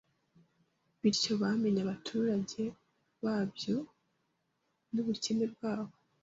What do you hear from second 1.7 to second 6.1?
abaturage babyo n’ubukene bwabo